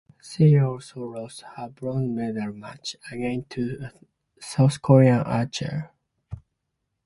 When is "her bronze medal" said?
1.41-2.53